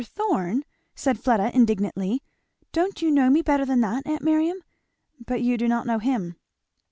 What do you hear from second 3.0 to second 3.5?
you know me